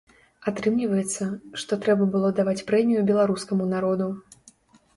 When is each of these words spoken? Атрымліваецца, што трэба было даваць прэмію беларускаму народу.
Атрымліваецца, 0.51 1.27
што 1.63 1.79
трэба 1.85 2.09
было 2.17 2.33
даваць 2.41 2.65
прэмію 2.73 3.05
беларускаму 3.13 3.71
народу. 3.77 4.13